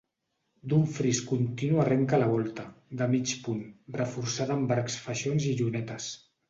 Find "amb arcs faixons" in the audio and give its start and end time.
4.61-5.49